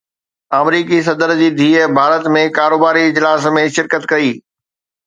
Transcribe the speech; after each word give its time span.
آمريڪي 0.59 0.99
صدر 1.07 1.33
جي 1.41 1.49
ڌيءَ 1.59 1.83
ڀارت 1.97 2.25
۾ 2.39 2.43
ڪاروباري 2.57 3.03
اجلاس 3.13 3.49
۾ 3.61 3.67
شرڪت 3.75 4.03
ڪئي 4.15 4.31